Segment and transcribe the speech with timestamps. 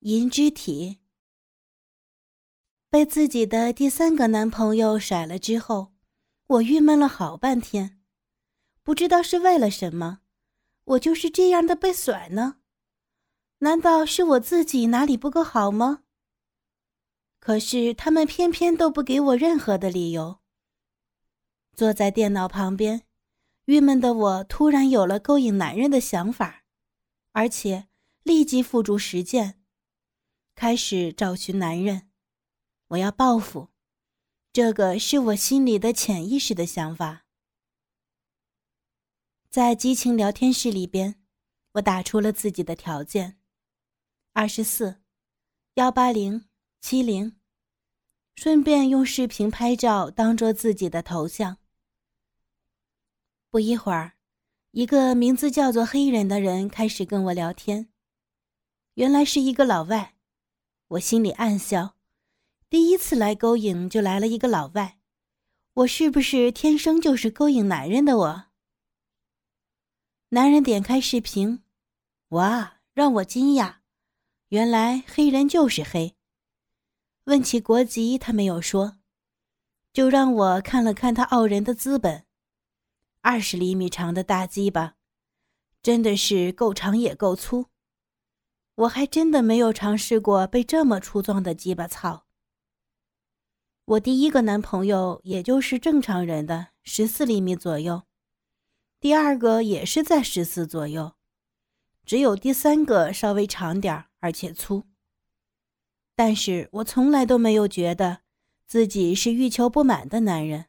[0.00, 0.98] 银之体。
[2.88, 5.92] 被自己的第三个男朋友甩了之后，
[6.46, 8.00] 我郁闷了好半天，
[8.84, 10.20] 不知道是为了什么，
[10.84, 12.58] 我就是这样的被甩呢？
[13.58, 16.04] 难道是我自己哪里不够好吗？
[17.40, 20.38] 可是他们偏偏都不给我任何的理由。
[21.74, 23.02] 坐在电脑旁边，
[23.64, 26.64] 郁闷的我突然有了勾引男人的想法，
[27.32, 27.88] 而且
[28.22, 29.57] 立即付诸实践，
[30.58, 32.10] 开始找寻男人。
[32.88, 33.68] 我要报复，
[34.52, 37.26] 这个是我心里的潜意识的想法。
[39.48, 41.22] 在激情聊天室里边，
[41.74, 43.38] 我打出了自己的条件：
[44.32, 45.00] 二十四、
[45.74, 46.48] 幺八零、
[46.80, 47.36] 七零，
[48.34, 51.58] 顺便用视频拍照当做自己的头像。
[53.48, 54.14] 不一会儿，
[54.72, 57.90] 一个名字叫做黑人的人开始跟我聊天，
[58.94, 60.16] 原来是一个老外，
[60.88, 61.96] 我心里暗笑。
[62.70, 64.98] 第一次来勾引就来了一个老外，
[65.74, 68.44] 我是不是天生就是勾引男人的我？
[70.30, 71.62] 男人点开视频，
[72.28, 73.76] 哇，让我惊讶，
[74.48, 76.16] 原来黑人就是黑。
[77.24, 78.98] 问起国籍，他没有说，
[79.92, 82.24] 就让我看了看他傲人的资本，
[83.20, 84.96] 二十厘米长的大鸡巴，
[85.82, 87.66] 真的是够长也够粗。
[88.78, 92.26] 我还真的没有尝试过被这么粗壮的鸡巴操。
[93.84, 98.04] 我第一个男朋友也就是正常人的十四厘米左右，
[99.00, 101.14] 第二个也是在十四左右，
[102.04, 104.84] 只有第三个稍微长点而且粗。
[106.14, 108.20] 但是我从来都没有觉得
[108.64, 110.66] 自己是欲求不满的男人。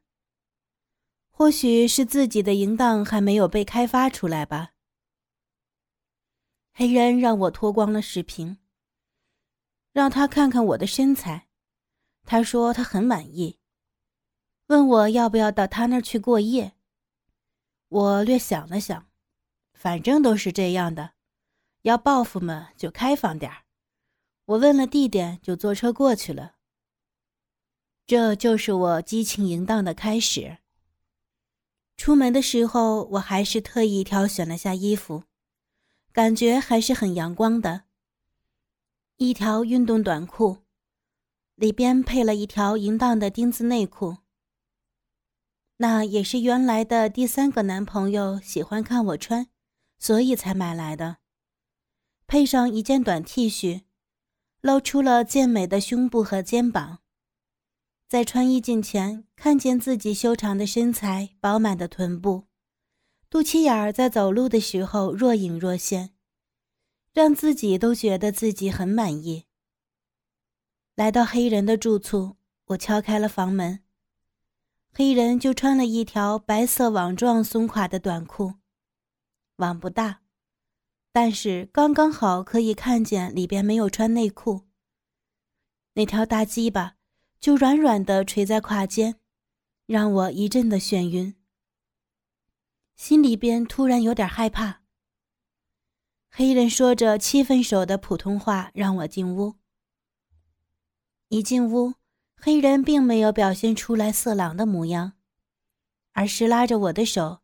[1.29, 4.71] 或许是自己的淫荡还没有被开发出来吧。
[6.79, 8.57] 黑人让我脱光了视频，
[9.91, 11.49] 让他看看我的身材。
[12.23, 13.59] 他说他很满意，
[14.67, 16.77] 问我要不要到他那儿去过夜。
[17.89, 19.09] 我略想了想，
[19.73, 21.15] 反正都是这样的，
[21.81, 23.63] 要报复嘛就开放点儿。
[24.45, 26.55] 我问了地点，就坐车过去了。
[28.07, 30.59] 这就是我激情淫荡的开始。
[31.97, 35.25] 出门的时候，我还是特意挑选了下衣服，
[36.11, 37.83] 感觉还是很阳光的，
[39.17, 40.59] 一条运动短裤。
[41.55, 44.19] 里边配了一条淫荡的丁字内裤。
[45.75, 49.47] 那也是原来的第三个男朋友喜欢看我穿，
[49.97, 51.17] 所以才买来的。
[52.27, 53.81] 配上一件短 T 恤，
[54.61, 56.99] 露出了健美的胸部和肩膀。
[58.07, 62.45] 在穿衣镜前看见自己修长的身材、饱满的臀部，
[63.29, 66.15] 肚脐眼儿在走路的时候若隐若现，
[67.13, 69.45] 让自己都觉得自己很满意。
[70.95, 73.81] 来到黑人的住处，我敲开了房门。
[74.91, 78.55] 黑人就穿了一条白色网状松垮的短裤，
[79.57, 80.21] 网不大，
[81.11, 84.63] 但是刚刚好可以看见里边没有穿内裤。
[85.93, 86.95] 那条大鸡巴
[87.39, 89.19] 就软软的垂在胯间，
[89.85, 91.35] 让我一阵的眩晕。
[92.99, 94.81] 心里边突然有点害怕。
[96.29, 99.55] 黑人说着七分熟的普通话，让我进屋。
[101.29, 101.93] 一进屋，
[102.35, 105.13] 黑人并没有表现出来色狼的模样，
[106.11, 107.39] 而是拉着我的手，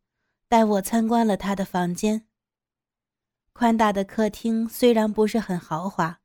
[0.49, 2.27] 带我参观了他的房间。
[3.53, 6.19] 宽大的客厅虽然不是很豪华，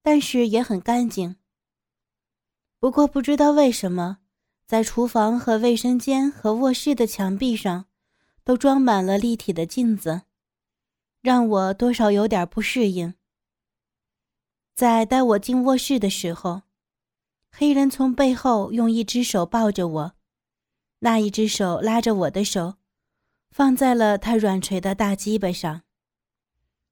[0.00, 1.36] 但是也很干净。
[2.80, 4.20] 不过不知道为什么，
[4.66, 7.84] 在厨房和卫生间和卧室的墙壁上，
[8.46, 10.22] 都装满了立体的镜子，
[11.20, 13.14] 让我多少有点不适应。
[14.76, 16.62] 在带我进卧室的时候。
[17.58, 20.12] 黑人从背后用一只手抱着我，
[20.98, 22.74] 那一只手拉着我的手，
[23.50, 25.82] 放在了他软垂的大鸡巴上，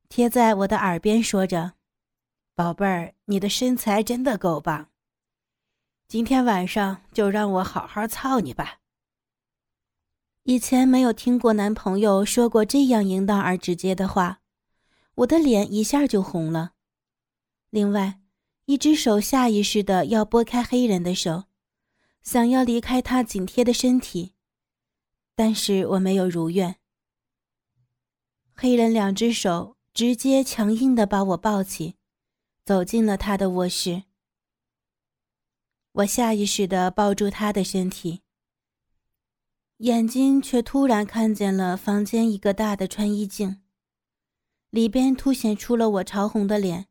[0.08, 1.74] 贴在我的耳边说着
[2.56, 4.88] ：“宝贝儿，你的身材真的够棒，
[6.08, 8.78] 今天晚上就让我好好操你吧。”
[10.44, 14.40] 以前没有听过男朋友说过这样淫荡而直接的话，
[15.16, 16.72] 我的脸一下就红了。
[17.70, 18.20] 另外。
[18.66, 21.44] 一只手下意识的要拨开黑人的手，
[22.22, 24.32] 想要离开他紧贴的身体，
[25.34, 26.76] 但是我没有如愿。
[28.54, 31.96] 黑人两只手直接强硬的把我抱起，
[32.64, 34.04] 走进了他的卧室。
[35.92, 38.22] 我下意识的抱住他的身体，
[39.78, 43.60] 眼睛却突然看见了房间一个大的穿衣镜，
[44.70, 46.86] 里边凸显出了我潮红的脸。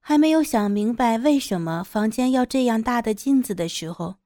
[0.00, 4.16] 还没有想明白为什么房间要这样大的镜子的时候，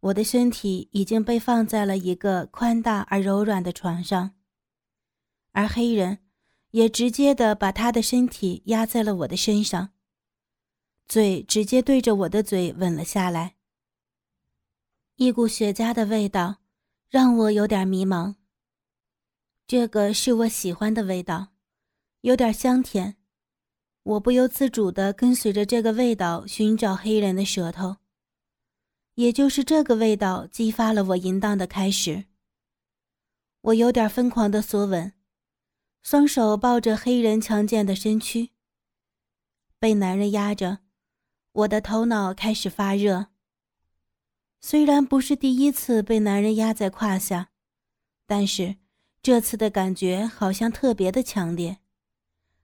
[0.00, 4.30] 我的身体已经被放在了一个宽大而柔软的床上，
[5.52, 6.20] 而黑人
[6.70, 9.90] 也直接的把他的身体压在了我的身上，
[11.06, 13.56] 嘴直接对着我的嘴吻了下来。
[15.16, 16.56] 一股雪茄的味道
[17.08, 18.34] 让我有点迷茫。
[19.66, 21.48] 这个是我喜欢的味道，
[22.20, 23.16] 有点香甜。
[24.02, 27.96] 我不由自主地跟随着这个味道寻找黑人的舌头，
[29.14, 32.26] 也就是这个味道激发了我淫荡的开始。
[33.62, 35.14] 我有点疯狂的索吻，
[36.02, 38.50] 双手抱着黑人强健的身躯，
[39.78, 40.80] 被男人压着，
[41.52, 43.28] 我的头脑开始发热。
[44.66, 47.50] 虽然不是第一次被男人压在胯下，
[48.26, 48.76] 但是
[49.20, 51.80] 这次的感觉好像特别的强烈，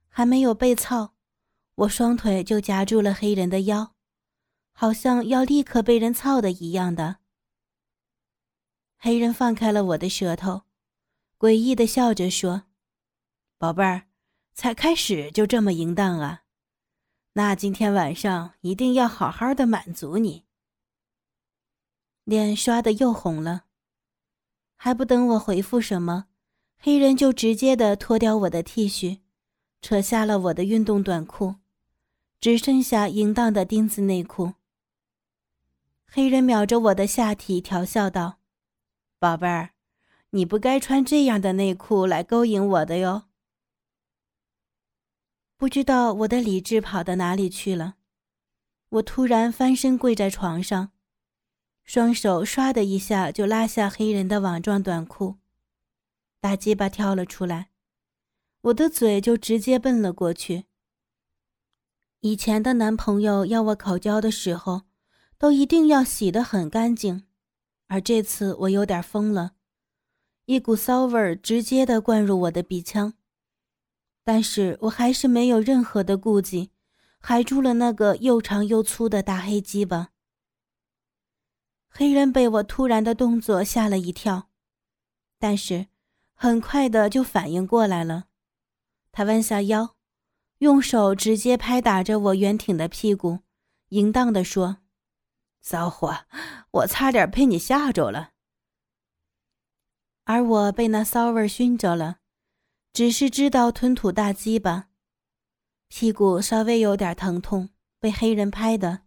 [0.08, 1.12] 还没有被操。
[1.74, 3.92] 我双腿就夹住了黑人的腰，
[4.72, 7.16] 好像要立刻被人操的一样的。
[8.96, 10.62] 黑人放开了我的舌头，
[11.38, 12.62] 诡异的笑着说
[13.60, 14.06] ：“宝贝儿，
[14.54, 16.44] 才开始就这么淫荡啊？
[17.34, 20.44] 那今天晚上一定要好好的满足你。”
[22.30, 23.64] 脸刷的又红了，
[24.76, 26.26] 还不等我回复什么，
[26.78, 29.18] 黑人就直接的脱掉我的 T 恤，
[29.82, 31.56] 扯下了我的运动短裤。
[32.40, 34.54] 只剩下淫荡的丁字内裤。
[36.06, 38.38] 黑人瞄着我的下体调笑道
[39.18, 39.70] ：“宝贝儿，
[40.30, 43.24] 你不该穿这样的内裤来勾引我的哟。”
[45.58, 47.96] 不知道我的理智跑到哪里去了，
[48.90, 50.92] 我突然翻身跪在床上，
[51.92, 55.38] 双手唰的一下就拉下黑人的网状短裤，
[56.40, 57.70] 大鸡巴跳了出来，
[58.60, 60.66] 我的嘴就直接奔了过去。
[62.20, 64.82] 以前的男朋友要我口交的时候，
[65.36, 67.24] 都一定要洗得很干净，
[67.88, 69.54] 而这次我有点疯了，
[70.44, 73.14] 一股骚味儿直接的灌入我的鼻腔，
[74.22, 76.70] 但是我还是没有任何的顾忌，
[77.18, 80.10] 还住了那个又长又粗的大黑鸡巴。
[81.90, 84.48] 黑人被我突然的动作吓了一跳，
[85.38, 85.88] 但是
[86.34, 88.28] 很快的就反应过来了，
[89.12, 89.96] 他弯下腰。
[90.58, 93.38] 用手直接拍打着我圆挺的屁股，
[93.88, 94.78] 淫荡地说
[95.62, 96.26] ：“骚货，
[96.70, 98.32] 我差点被你吓着了。”
[100.24, 102.18] 而我被那骚味熏着了，
[102.92, 104.90] 只是知道吞吐大鸡巴，
[105.88, 109.04] 屁股稍微有点疼痛，被黑人拍的，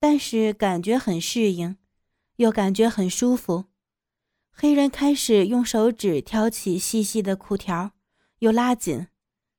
[0.00, 1.76] 但是感觉很适应，
[2.36, 3.66] 又感觉很舒服。
[4.50, 7.92] 黑人开始用手指挑起细细的裤条，
[8.40, 9.06] 又拉紧。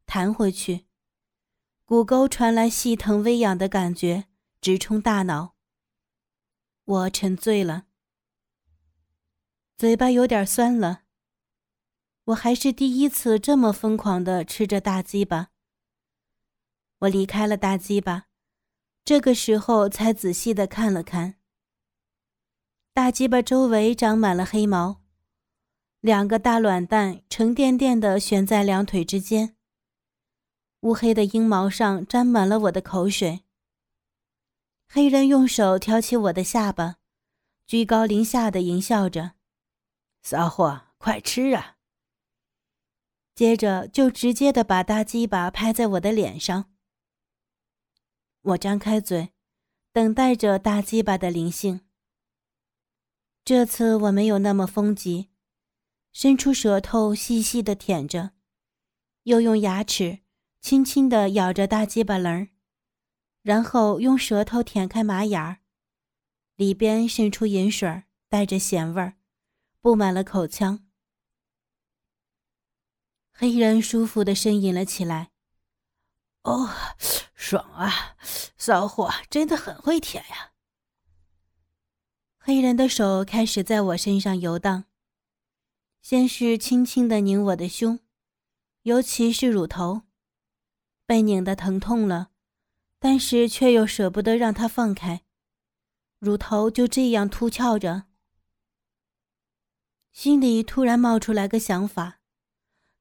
[0.06, 0.88] 弹回去，
[1.86, 4.26] 骨沟传来细疼微痒的感觉，
[4.60, 5.56] 直冲大脑。
[6.84, 7.86] 我沉醉了，
[9.78, 11.04] 嘴巴有点酸了。
[12.26, 15.52] 我还是第一次这么疯狂的吃着大鸡巴。
[17.00, 18.26] 我离开了大鸡巴，
[19.12, 21.36] 这个时候才仔细的看了看。
[22.94, 25.02] 大鸡巴周围长满了黑毛，
[26.00, 29.58] 两个大卵蛋沉甸甸的悬在两腿之间。
[30.84, 33.42] 乌黑的阴毛上沾满了我的口水。
[34.88, 36.96] 黑人用手挑起我的下巴，
[37.68, 39.34] 居高临下的淫笑着
[40.24, 41.76] ：“骚货，快吃啊！”
[43.36, 46.71] 接着就直接的把大鸡巴拍在我的脸上。
[48.42, 49.34] 我张开嘴，
[49.92, 51.82] 等待着大鸡巴的灵性。
[53.46, 55.30] 这次我没有那么疯急，
[56.12, 58.32] 伸出舌头细细的舔着，
[59.24, 60.20] 又用牙齿。
[60.62, 62.50] 轻轻地咬着大鸡巴棱儿，
[63.42, 65.62] 然后用舌头舔开马眼儿，
[66.56, 69.18] 里边渗出饮水，带着咸味儿，
[69.80, 70.86] 布满了口腔。
[73.32, 75.31] 黑人舒服的呻吟了起来
[76.44, 76.70] ：“哦，
[77.36, 78.16] 爽啊！
[78.58, 80.52] 骚货真的很会舔呀。”
[82.38, 84.86] 黑人的手开始在我身上游荡，
[86.02, 88.00] 先是轻轻地拧我的胸，
[88.84, 90.02] 尤其是乳头。
[91.06, 92.32] 被拧得疼痛了，
[92.98, 95.24] 但是却又舍不得让它放开，
[96.20, 98.06] 乳头就这样凸翘着。
[100.12, 102.20] 心里突然冒出来个想法：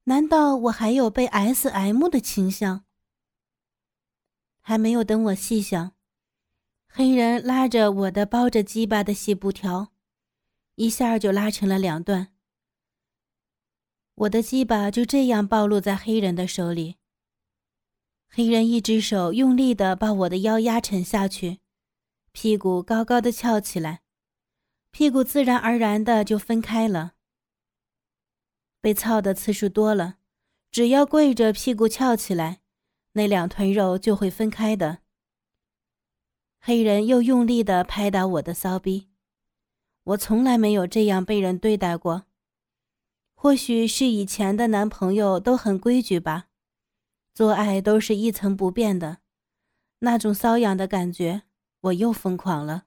[0.03, 2.85] 难道我还有被 S.M 的倾向？
[4.61, 5.93] 还没有等我细想，
[6.87, 9.91] 黑人拉着我的包着鸡巴的细布条，
[10.75, 12.29] 一下就拉成了两段。
[14.15, 16.97] 我的鸡巴就这样暴露在黑人的手里。
[18.29, 21.59] 黑人一只手用力的把我的腰压沉下去，
[22.31, 24.03] 屁股高高的翘起来，
[24.91, 27.15] 屁股自然而然的就分开了。
[28.79, 30.17] 被操的次数多了，
[30.71, 32.60] 只要跪着，屁股翘起来，
[33.13, 34.99] 那两团肉就会分开的。
[36.59, 39.09] 黑人又用力的拍打我的骚逼，
[40.03, 42.25] 我从来没有这样被人对待过。
[43.33, 46.49] 或许是以前的男朋友都很规矩吧。
[47.33, 49.19] 做爱都是一成不变的，
[49.99, 51.43] 那种瘙痒的感觉，
[51.79, 52.83] 我又疯狂了。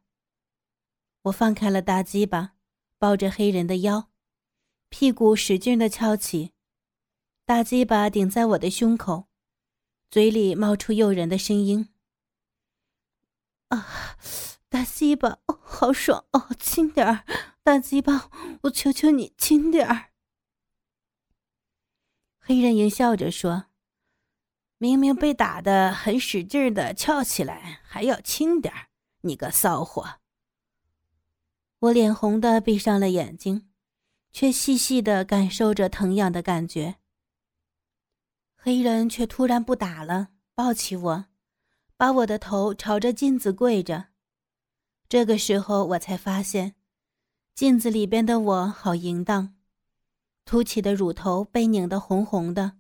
[1.22, 2.52] 我放开了大鸡巴，
[2.98, 4.10] 抱着黑人的腰，
[4.90, 6.52] 屁股使劲的翘起，
[7.46, 9.28] 大鸡巴顶在我的胸口，
[10.14, 11.88] 嘴里冒出诱人的声音
[13.70, 14.16] ：“啊，
[14.68, 17.24] 大鸡巴，哦，好爽哦，轻点儿，
[17.64, 18.30] 大鸡巴，
[18.62, 20.12] 我求求你轻点儿。”
[22.38, 23.64] 黑人淫笑着说。
[24.78, 28.86] 明明被打的很使劲的翘起来，还要轻点儿，
[29.22, 30.20] 你个骚货！
[31.80, 33.68] 我脸红的闭上了眼睛，
[34.32, 36.98] 却细细的感受着疼痒的感觉。
[38.66, 41.26] 黑人却突然不打了，抱起我，
[41.98, 44.06] 把我的头朝着镜子跪着。
[45.06, 46.74] 这个时候我才发现，
[47.54, 49.54] 镜子里边的我好淫荡，
[50.46, 52.78] 凸起的乳头被拧得红红的。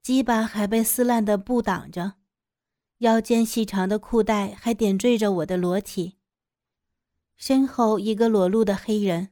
[0.00, 2.14] 鸡巴还被撕烂的布挡着，
[3.00, 6.14] 腰间细长的裤带还点缀着我的裸体。
[7.36, 9.28] 身后一个裸露的黑人，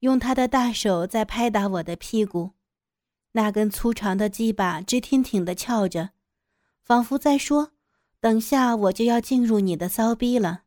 [0.00, 2.54] 用他的大手在拍打我的屁股，
[3.36, 6.10] 那根粗长的鸡巴直挺挺地翘着，
[6.84, 7.72] 仿佛在说
[8.20, 10.62] ：“等下我就要进入你的骚逼了。”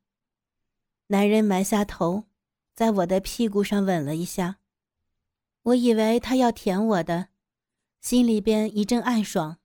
[1.07, 2.25] 男人埋下头，
[2.73, 4.57] 在我的屁股上吻了一下，
[5.63, 7.29] 我以为他要舔我的。
[8.01, 9.59] 心里边一阵暗爽，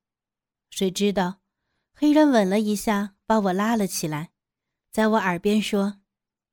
[0.70, 1.40] 谁知道，
[1.92, 4.30] 黑人吻了一下，把我拉了起来，
[4.92, 6.00] 在我耳边说：“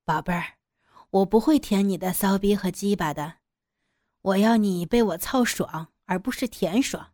[0.04, 0.58] 宝贝儿，
[1.12, 3.36] 我不会舔你的骚逼和鸡巴的，
[4.22, 7.12] 我要你被我操爽，而不是甜爽。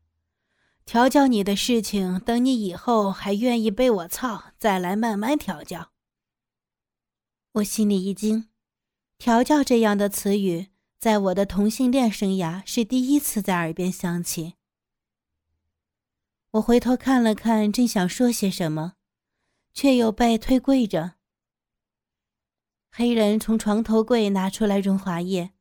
[0.85, 5.91] 调教你的事情，等你以后还愿意被我操，再来慢慢调教。”
[7.53, 8.47] 我心里一惊，
[9.17, 10.67] 调教这样的词语。
[10.97, 14.55] 在我的同性恋生涯是第一次在耳边响起。
[16.51, 18.93] 我回头看了看，正想说些什么，
[19.71, 21.15] 却又被推跪着。
[22.89, 25.51] 黑人从床头柜拿出来润滑液，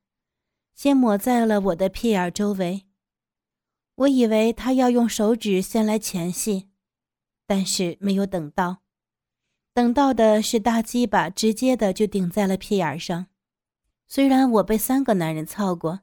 [0.72, 2.86] 先抹在了我的屁眼周围。
[3.96, 6.68] 我以为他要用手指先来前戏，
[7.46, 8.82] 但是没有等到，
[9.72, 13.26] 等到的是大鸡巴直接的就顶在了屁眼上。
[14.06, 16.00] 虽然我被三个男人操过，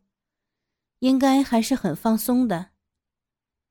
[0.99, 2.71] 应该还是很放松的。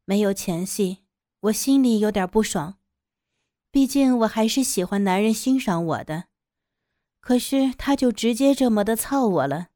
[0.04, 0.98] 没有前戏，
[1.40, 2.78] 我心里有点不爽。
[3.70, 6.24] 毕竟我还是喜欢男人欣赏我的。
[7.20, 9.68] 可是他就直接这么的操我了。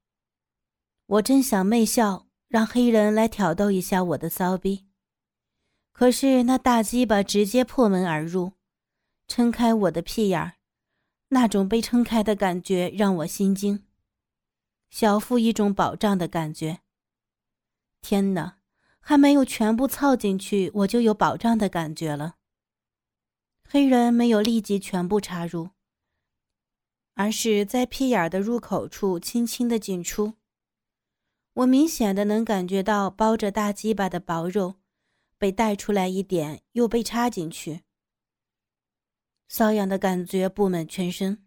[1.07, 4.87] 我真想媚笑，让黑人来挑逗一下我的骚逼。
[5.91, 8.53] 可是那大鸡巴直接破门而入，
[9.27, 10.55] 撑开我的屁眼儿，
[11.31, 13.83] 那种被撑开的感觉让我心惊。
[14.89, 16.79] 小腹一种饱胀的感觉。
[18.01, 18.59] 天哪，
[19.01, 22.37] 还没有全部操进去，我就有饱胀的感觉了。
[23.69, 25.71] 黑人没有立即全部插入，
[27.15, 30.35] 而是在屁眼的入口处轻轻的进出。
[31.55, 34.77] 我明显的能感觉到包着大鸡巴的薄肉
[35.39, 37.83] 被带出来一点，又被插进去，
[39.49, 41.45] 瘙痒的感觉布满全身。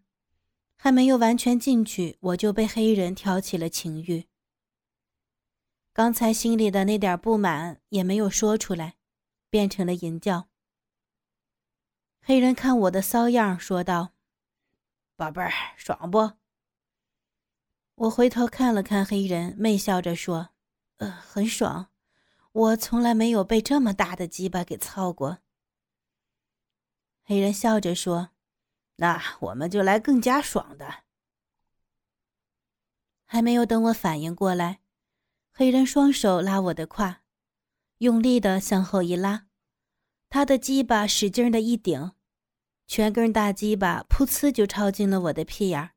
[0.79, 4.27] 还没有完全进去，我就被黑人挑起了情欲。
[5.91, 8.95] 刚才心里的那点不满也没有说出来，
[9.49, 10.47] 变成了淫叫。
[12.21, 14.13] 黑人看我的骚样，说道
[15.17, 16.33] ：“宝贝儿，爽不？”
[17.97, 20.49] 我回头看了看黑人，媚笑着说
[20.97, 21.89] ：“呃，很爽。
[22.51, 25.39] 我从来没有被这么大的鸡巴给操过。”
[27.23, 28.29] 黑人笑着说。
[28.99, 31.03] 那我们就来更加爽的。
[33.25, 34.79] 还没有等我反应过来，
[35.51, 37.21] 黑人双手拉我的胯，
[37.99, 39.45] 用力的向后一拉，
[40.29, 42.13] 他的鸡巴使劲的一顶，
[42.87, 45.91] 全根大鸡巴噗呲就插进了我的屁眼儿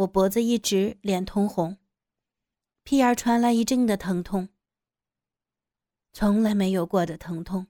[0.00, 1.76] 我脖子一直，脸通红，
[2.84, 4.48] 屁眼传来一阵的疼痛，
[6.12, 7.66] 从来没有过的疼痛。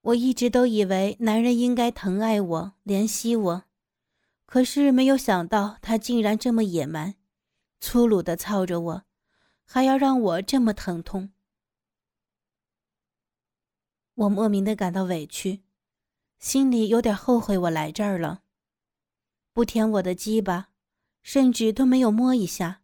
[0.00, 3.64] 我一直都以为男人应该疼爱我、怜惜我，
[4.44, 7.14] 可是没有想到他竟然这么野蛮、
[7.78, 9.04] 粗鲁的操着我，
[9.64, 11.30] 还要让我这么疼痛。
[14.14, 15.62] 我莫名的感到委屈，
[16.40, 18.42] 心里有点后悔我来这儿了。
[19.52, 20.70] 不舔我的鸡巴，
[21.22, 22.82] 甚至都没有摸一下，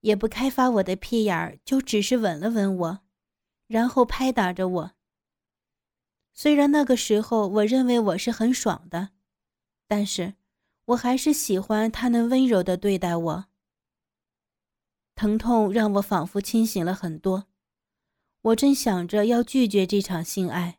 [0.00, 3.00] 也不开发我的屁眼儿，就只是吻了吻我，
[3.66, 4.92] 然后拍打着我。
[6.32, 9.10] 虽然那个时候我认为我是很爽的，
[9.86, 10.34] 但是
[10.86, 13.46] 我还是喜欢他能温柔的对待我。
[15.14, 17.46] 疼痛让我仿佛清醒了很多，
[18.40, 20.78] 我正想着要拒绝这场性爱。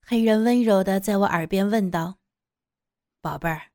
[0.00, 2.18] 黑人温柔的在我耳边问道
[3.20, 3.72] ：“宝贝儿，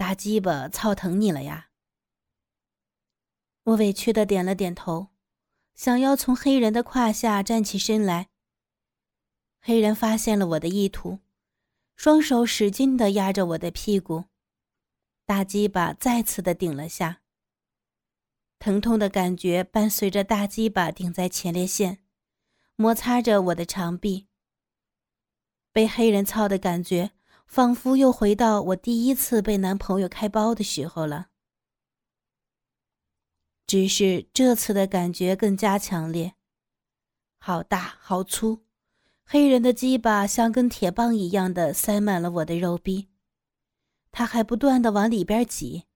[0.00, 1.68] 大鸡巴操疼你了呀？”
[3.64, 5.08] 我委屈的点了点头，
[5.74, 8.30] 想要从黑人的胯下站起身来。
[9.60, 11.18] 黑人发现了我的意图，
[11.96, 14.24] 双手使劲的压着我的屁股，
[15.26, 17.20] 大鸡巴再次的顶了下。
[18.58, 22.02] 疼痛的感觉伴随着大鸡巴顶在前列腺，
[22.74, 24.28] 摩擦着我的肠壁。
[25.72, 27.10] 被黑人操的感觉，
[27.50, 31.30] 仿佛又回到我第一次被男朋友开包的时候了。
[33.66, 36.34] 只是这次的感觉更加强烈，
[37.40, 38.62] 好大好粗，
[39.24, 43.08] 黑人的鸡巴像根铁棒一样的塞满了我的肉壁，
[44.12, 45.86] 他还不断的往里边挤。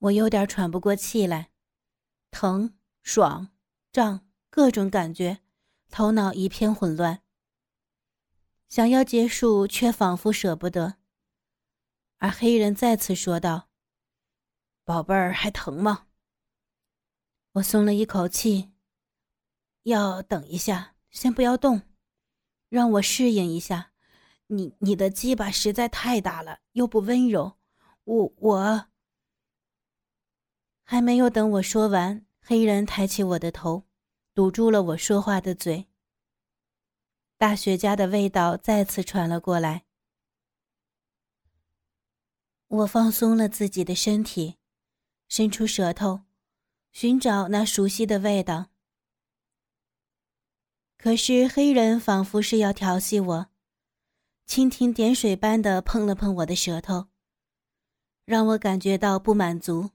[0.00, 1.50] 我有点喘不过气来，
[2.32, 3.50] 疼、爽、
[3.92, 5.38] 胀，各种感觉，
[5.88, 7.22] 头脑一片混乱。
[8.68, 10.96] 想要结束，却仿佛舍不得。
[12.18, 13.68] 而黑人再次说道
[14.84, 16.06] ：“宝贝儿，还疼吗？”
[17.52, 18.72] 我松了一口气。
[19.84, 21.82] 要等一下，先不要动，
[22.68, 23.92] 让我适应一下。
[24.48, 27.58] 你你的鸡巴实在太大了，又不温柔，
[28.04, 28.88] 我我。
[30.84, 33.86] 还没有等我说完，黑人抬起我的头，
[34.34, 35.88] 堵住了我说话的嘴。
[37.38, 39.84] 大雪茄的味道再次传了过来。
[42.66, 44.56] 我放松了自己的身体，
[45.28, 46.22] 伸出舌头，
[46.90, 48.70] 寻找那熟悉的味道。
[50.96, 53.46] 可是黑人仿佛是要调戏我，
[54.48, 57.06] 蜻蜓点水般的碰了碰我的舌头，
[58.24, 59.90] 让我感觉到不满足。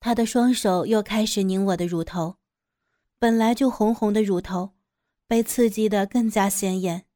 [0.00, 2.38] 他的双手又开始拧我的乳头，
[3.16, 4.72] 本来就红红的乳头，
[5.30, 7.06] 被刺激的更加显眼。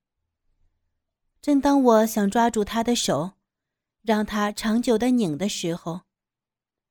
[1.42, 3.33] 正当我想抓住他的手，
[4.03, 6.03] 让他长久的拧的时候，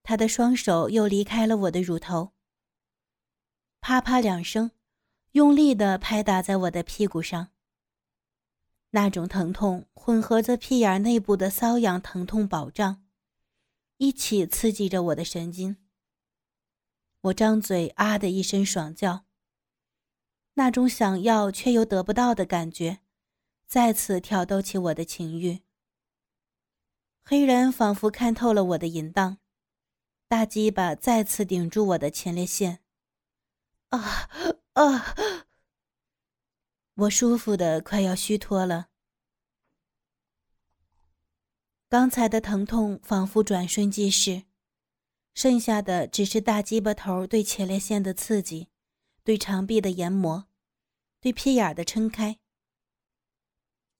[0.03, 2.33] 他的双手又离开了我的乳头。
[3.79, 4.71] 啪啪两声，
[5.31, 7.53] 用力的拍打在我的屁股上。
[8.89, 13.05] 那种疼痛混合着屁眼内部的瘙痒疼痛饱胀，
[13.95, 15.77] 一起刺激着我的神经。
[17.21, 19.23] 我张嘴啊的一声爽叫，
[20.55, 22.99] 那种想要却又得不到的感觉，
[23.65, 25.61] 再次挑逗起我的情欲。
[27.23, 29.37] 黑人仿佛看透了我的淫荡，
[30.27, 32.79] 大鸡巴再次顶住我的前列腺。
[33.89, 34.29] 啊
[34.73, 35.15] 啊！
[36.95, 38.89] 我舒服的快要虚脱了。
[41.89, 44.43] 刚才的疼痛仿佛转瞬即逝。
[45.33, 48.67] 剩下的只是大鸡巴头对前列腺的刺激，
[49.23, 50.47] 对肠壁的研磨，
[51.21, 52.39] 对屁眼的撑开。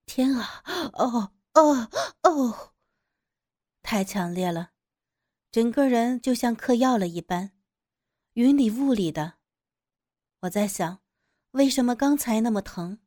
[0.06, 0.62] 天啊！
[0.94, 1.90] 哦哦
[2.24, 2.74] 哦！
[3.82, 4.72] 太强烈了，
[5.50, 7.52] 整个人就像嗑药了一般，
[8.34, 9.36] 云里雾里的。
[10.42, 11.02] 我在想，
[11.52, 13.00] 为什么刚才那么疼，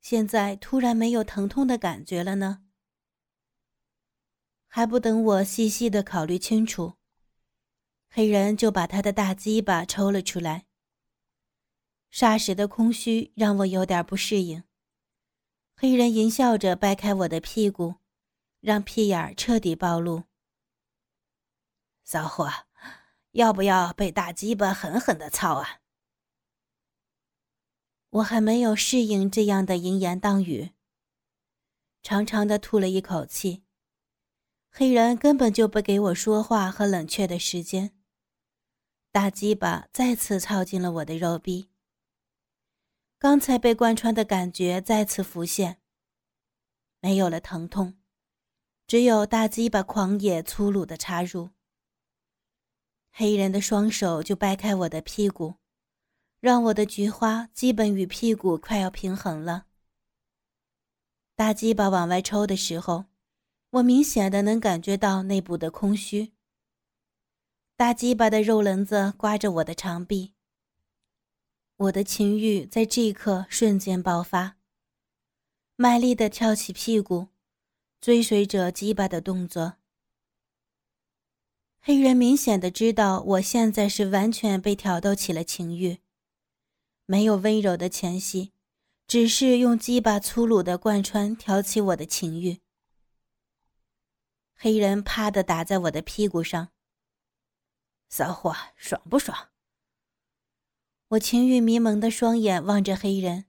[0.00, 2.64] 现在突然没有疼痛的感觉了呢？
[4.68, 6.94] 还不等我细细的考虑清楚。
[8.08, 10.64] 黑人就把他的大鸡巴抽了出来。
[12.12, 14.62] 霎时的空虚让我有点不适应。
[15.74, 17.94] 黑人淫笑着掰开我的屁股，
[18.60, 20.24] 让屁眼彻底暴露。
[22.04, 22.50] 骚货，
[23.30, 25.80] 要不要被大鸡巴狠狠的操啊？
[28.10, 30.72] 我还没有适应这样的淫言荡语，
[32.02, 33.62] 长长的吐了一口气。
[34.68, 37.96] 黑人根本就不给我说话和冷却的时间。
[39.10, 41.68] 大鸡巴再次操进了我的肉壁，
[43.22, 45.78] 刚才被贯穿的感觉再次浮现。
[46.98, 47.94] 没有了疼痛，
[48.88, 51.50] 只有大鸡巴狂野粗鲁的插入。
[53.12, 55.54] 黑人的双手就掰开我的屁股，
[56.40, 59.66] 让我的菊花基本与屁股快要平衡了。
[61.36, 63.04] 大鸡巴往外抽的时候，
[63.70, 66.32] 我明显的能感觉到内部的空虚。
[67.76, 70.34] 大鸡巴的肉棱子刮着我的肠壁，
[71.82, 74.56] 我的情欲在这一刻瞬间爆发，
[75.74, 77.28] 卖力的跳起屁股，
[78.00, 79.78] 追随着鸡巴的动作。
[81.80, 85.98] 黑人明显的知道我现在是完全被挑逗起了情欲，
[87.06, 88.52] 没有温柔的前戏，
[89.08, 92.60] 只是用鸡巴粗鲁的贯穿挑起我的情欲。
[94.54, 96.68] 黑人啪的打在我的屁股上。
[98.08, 99.51] 骚货，爽不爽？
[101.12, 103.44] 我情欲迷蒙的双眼望着黑人，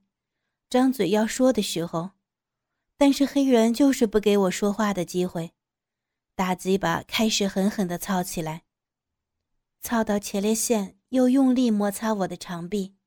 [0.69, 2.11] 张嘴要说的时候，
[2.97, 5.53] 但是黑人就是不给我说话的机会，
[6.35, 8.65] 大鸡巴开始狠狠的操起来，
[9.79, 12.97] 操到前列腺，又用力摩擦我的肠壁。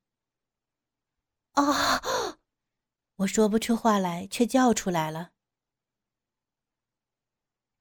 [1.53, 2.37] 啊！
[3.17, 5.33] 我说不出话来，却叫出来了。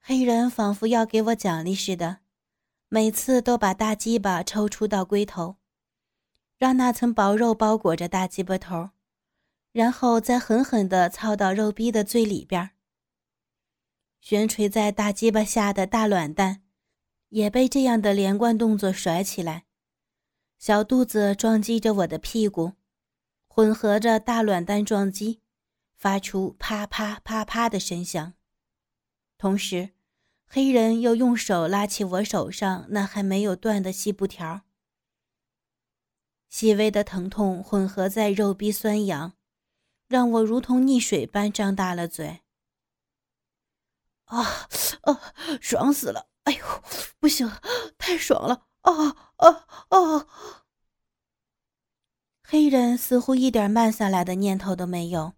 [0.02, 2.20] 黑人仿佛要给我奖励似的，
[2.90, 5.56] 每次都把大鸡巴抽出到龟头，
[6.58, 8.92] 让那层薄肉包裹着大鸡巴头，
[9.72, 12.72] 然后再狠狠地操到肉逼的最里边。
[14.22, 16.64] 悬垂在大鸡巴下的大卵蛋，
[17.30, 19.66] 也被这样的连贯动作甩起来，
[20.58, 22.74] 小肚子撞击着我的屁股，
[23.48, 25.42] 混合着大卵蛋撞击，
[25.96, 28.34] 发出啪啪啪啪的声响，
[29.38, 29.92] 同时。
[30.48, 34.62] 黑人又用手拉起我手上那还没有断的细布条，
[36.56, 39.34] 细微的疼痛混合在肉壁酸痒，
[40.08, 42.44] 让我如同溺水般张大了嘴。
[44.24, 44.42] 啊
[45.02, 46.30] 啊，爽死了！
[46.46, 46.66] 哎呦，
[47.20, 47.52] 不行，
[47.98, 48.68] 太爽了！
[48.84, 50.28] 啊啊啊！
[52.42, 55.34] 黑人似乎一点慢下来的念头都没有，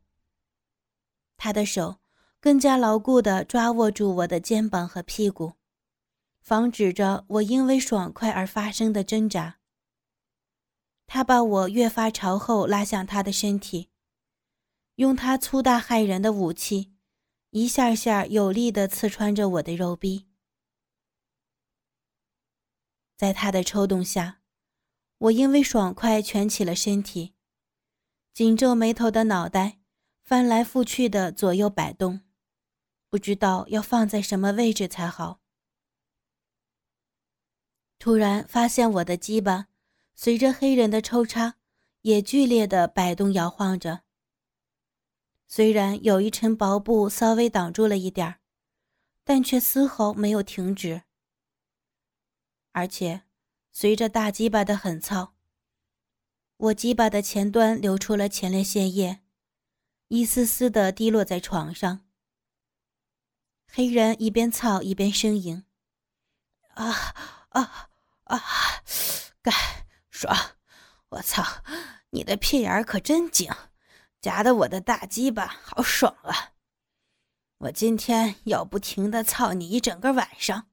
[1.36, 1.96] 他的手。
[2.40, 5.54] 更加牢固地抓握住我的肩膀和屁股，
[6.40, 9.57] 防止着我因为爽快而发生的挣扎。
[11.08, 13.90] 他把我越发朝后拉向他的身体，
[14.96, 16.94] 用他粗大骇人的武器，
[17.52, 20.28] 一下下有力地刺穿着我的肉壁。
[23.16, 24.42] 在他的抽动下，
[25.18, 27.34] 我因为爽快蜷起了身体，
[28.34, 29.80] 紧皱眉头的脑袋
[30.24, 32.22] 翻来覆去的左右摆动。
[33.10, 35.40] 不知道要放在什么位置才好。
[37.98, 39.70] 突然发现我的鸡巴
[40.20, 41.58] 随着黑人的抽插
[42.02, 44.02] 也剧烈的摆动摇晃着。
[45.48, 48.40] 虽然有一层薄布稍微挡住了一点儿
[49.24, 51.04] 但却丝毫没有停止。
[52.72, 53.22] 而且
[53.72, 55.36] 随着大鸡巴的狠操，
[56.58, 59.22] 我鸡巴的前端流出了前列腺液，
[60.08, 62.08] 一丝丝的滴落在床上。
[63.68, 65.64] 黑人一边操一边呻吟
[66.74, 67.14] ：“啊
[67.50, 67.90] 啊
[68.24, 68.42] 啊，
[69.44, 69.54] 干
[70.18, 70.56] 爽！
[71.10, 71.64] 我操，
[72.10, 73.52] 你的屁眼儿可真紧，
[74.20, 76.54] 夹得我的大鸡巴好爽啊！
[77.60, 80.70] 我今天要不停的操你一整个晚上。”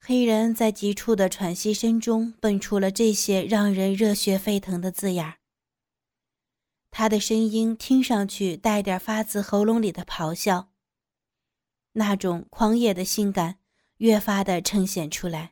[0.00, 5.38] 黑人在急促的喘息声中蹦出了这些让人热血沸腾的字眼儿。
[6.90, 10.72] 他的声音听上去带点发自喉咙里的咆哮，
[11.92, 13.58] 那种狂野的性感
[13.98, 15.51] 越发的呈现出来。